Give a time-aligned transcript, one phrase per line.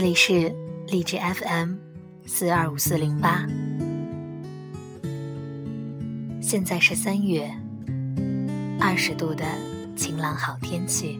[0.00, 0.54] 这里是
[0.86, 1.74] 荔枝 FM
[2.24, 3.44] 四二五四零八，
[6.40, 7.50] 现在是三月，
[8.78, 9.44] 二十度的
[9.96, 11.18] 晴朗好天气。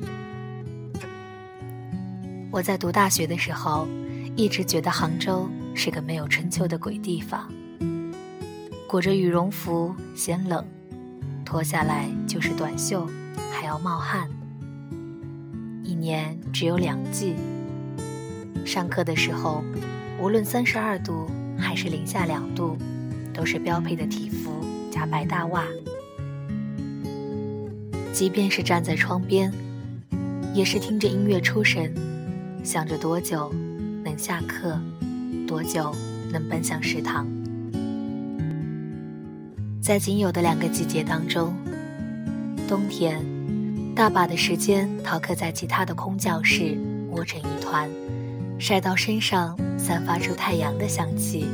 [2.52, 3.84] 我在读大学的时候，
[4.36, 7.52] 一直觉得杭州是个没有春秋的鬼地方，
[8.86, 10.64] 裹着羽绒服嫌冷，
[11.44, 13.04] 脱下来就是短袖，
[13.50, 14.30] 还要冒汗。
[15.82, 17.34] 一年只有两季。
[18.68, 19.64] 上课的时候，
[20.20, 21.26] 无论三十二度
[21.58, 22.76] 还是零下两度，
[23.32, 25.64] 都是标配的体服加白大袜。
[28.12, 29.50] 即便是站在窗边，
[30.52, 31.94] 也是听着音乐出神，
[32.62, 33.50] 想着多久
[34.04, 34.78] 能下课，
[35.46, 35.90] 多久
[36.30, 37.26] 能奔向食堂。
[39.80, 41.56] 在仅有的两个季节当中，
[42.68, 43.24] 冬天，
[43.94, 46.76] 大把的时间逃课在其他的空教室，
[47.08, 47.88] 窝成一团。
[48.58, 51.46] 晒到身上，散发出太阳的香气。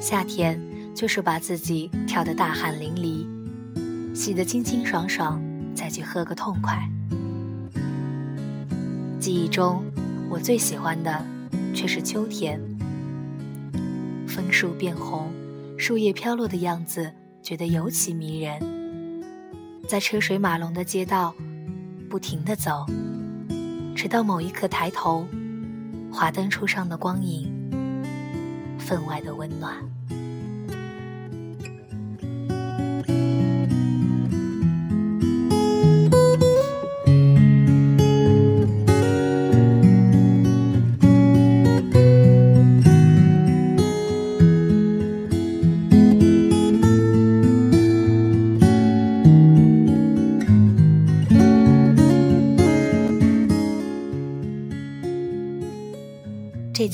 [0.00, 0.60] 夏天
[0.94, 5.42] 就是把自己跳得大汗淋漓，洗得清清爽爽，
[5.74, 6.86] 再去喝个痛快。
[9.18, 9.82] 记忆中，
[10.28, 11.24] 我最喜欢的
[11.74, 12.60] 却是秋天。
[14.28, 15.32] 枫树变红，
[15.78, 17.10] 树叶飘落的样子，
[17.42, 18.60] 觉得尤其迷人。
[19.88, 21.34] 在车水马龙的街道，
[22.10, 22.84] 不停地走，
[23.96, 25.26] 直到某一刻抬头。
[26.14, 27.52] 华灯初上的光影，
[28.78, 29.74] 分外的温暖。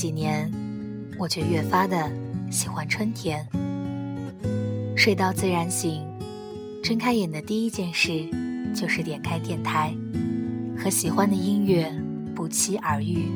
[0.01, 0.51] 几年，
[1.19, 2.11] 我却越发的
[2.51, 3.47] 喜欢春天。
[4.97, 6.03] 睡到自然醒，
[6.83, 8.27] 睁开眼的第一件事
[8.75, 9.95] 就是点开电台，
[10.75, 11.93] 和喜欢的音乐
[12.35, 13.29] 不期而遇。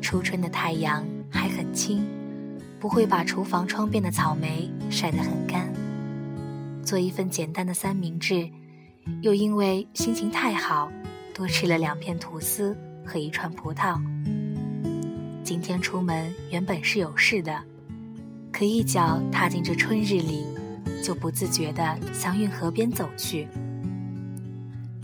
[0.00, 2.06] 初春的太阳还很轻，
[2.78, 5.68] 不会把厨房窗边的草莓晒得很干。
[6.84, 8.48] 做一份简单的三明治，
[9.22, 10.88] 又因为心情太好，
[11.34, 14.00] 多吃了两片吐司和一串葡萄。
[15.50, 17.60] 今天出门原本是有事的，
[18.52, 20.46] 可一脚踏进这春日里，
[21.02, 23.48] 就不自觉地向运河边走去。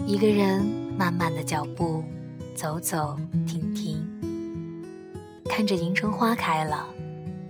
[0.06, 0.64] 一个人
[0.96, 2.04] 慢慢的脚步，
[2.54, 4.06] 走走停停，
[5.50, 6.86] 看着迎春花开了，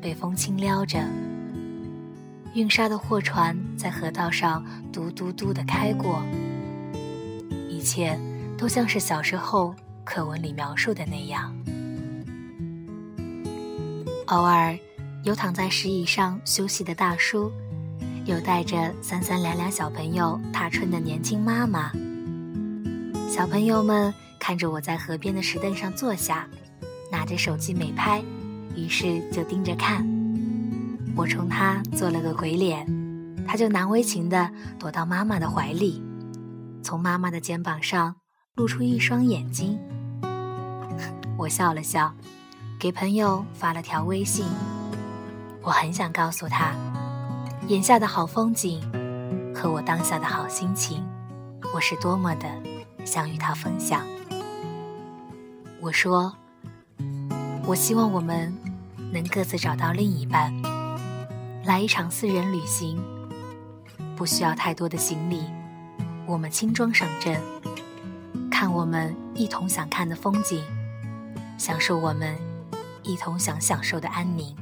[0.01, 0.99] 被风轻撩着，
[2.55, 6.23] 运沙的货船在河道上嘟嘟嘟的开过，
[7.69, 8.19] 一切
[8.57, 11.55] 都像是小时候课文里描述的那样。
[14.27, 14.77] 偶尔，
[15.23, 17.53] 有躺在石椅上休息的大叔，
[18.25, 21.93] 有带着三三两两小朋友踏春的年轻妈妈。
[23.29, 26.49] 小朋友们看着我在河边的石凳上坐下，
[27.09, 28.21] 拿着手机美拍，
[28.75, 30.05] 于是就盯着看。
[31.15, 32.85] 我冲他做了个鬼脸，
[33.47, 36.03] 他就难为情地躲到妈妈的怀里，
[36.83, 38.17] 从妈妈的肩膀上
[38.57, 39.79] 露出一双眼睛。
[41.39, 42.13] 我笑了笑。
[42.79, 44.45] 给朋友发了条微信，
[45.63, 46.75] 我很想告诉他，
[47.69, 48.83] 眼下的好风景
[49.55, 51.03] 和我当下的好心情，
[51.75, 52.47] 我是多么的
[53.03, 54.03] 想与他分享。
[55.81, 56.31] 我说，
[57.65, 58.55] 我希望我们
[59.11, 60.53] 能各自找到另一半，
[61.65, 63.03] 来一场私人旅行，
[64.15, 65.45] 不需要太多的行李，
[66.27, 67.41] 我们轻装上阵，
[68.51, 70.63] 看我们一同想看的风景，
[71.57, 72.37] 享受我们。
[73.07, 74.55] 一同想享受的安宁。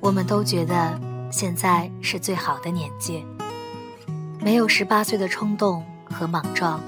[0.00, 1.00] 我们都觉得
[1.30, 3.24] 现在是最好的年纪，
[4.40, 6.78] 没有十八岁的冲动和莽撞，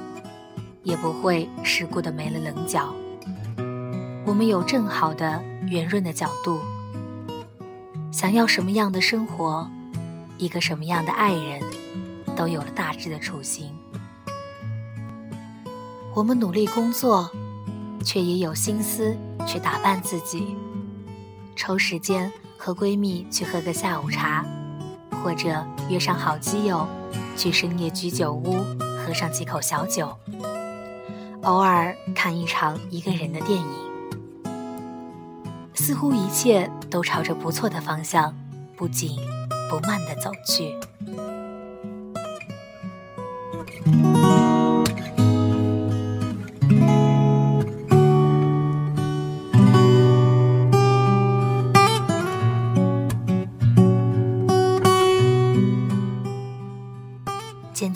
[0.85, 2.95] 也不会世故的没了棱角。
[4.25, 6.61] 我们有正好的圆润的角度，
[8.13, 9.69] 想要什么样的生活，
[10.37, 11.61] 一个什么样的爱人。
[12.37, 13.75] 都有了大致的雏形。
[16.15, 17.31] 我们努力工作，
[18.05, 19.17] 却也有心思
[19.47, 20.55] 去打扮自己，
[21.57, 24.45] 抽时间和闺蜜去喝个下午茶，
[25.23, 26.87] 或者约上好基友
[27.37, 28.65] 去深夜居酒屋
[29.05, 30.17] 喝上几口小酒，
[31.43, 33.69] 偶尔看一场一个人的电影。
[35.75, 38.35] 似乎一切都朝着不错的方向，
[38.75, 39.19] 不紧
[39.69, 40.75] 不慢地走去。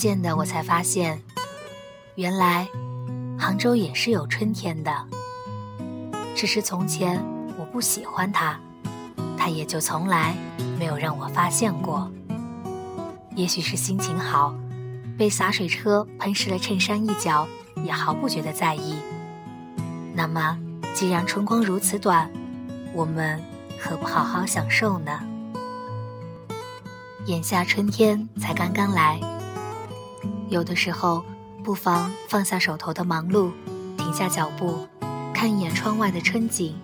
[0.00, 1.20] 渐渐的，我才发现，
[2.14, 2.66] 原来
[3.38, 4.90] 杭州也是有春天的。
[6.34, 7.22] 只是从前
[7.58, 8.58] 我不喜欢它，
[9.36, 10.34] 它也就从来
[10.78, 12.10] 没有让我发现过。
[13.36, 14.54] 也许是心情好，
[15.18, 17.46] 被洒水车喷湿了衬衫一角，
[17.84, 18.96] 也毫不觉得在意。
[20.14, 20.58] 那么，
[20.94, 22.30] 既然春光如此短，
[22.94, 23.38] 我们
[23.78, 25.20] 何不好好享受呢？
[27.26, 29.20] 眼下春天才刚刚来。
[30.50, 31.24] 有的时候，
[31.62, 33.52] 不妨放下手头的忙碌，
[33.96, 34.84] 停下脚步，
[35.32, 36.74] 看一眼窗外的春景，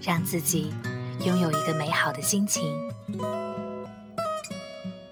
[0.00, 0.72] 让自己
[1.24, 2.72] 拥有一个美好的心情。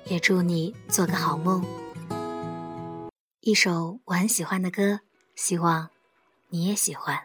[0.04, 1.64] 也祝你做个好梦。
[3.40, 5.00] 一首我很喜欢的歌，
[5.34, 5.90] 希望
[6.50, 7.20] 你也喜欢。